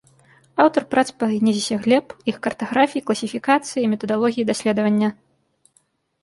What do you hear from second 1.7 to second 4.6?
глеб, іх картаграфіі, класіфікацыі і метадалогіі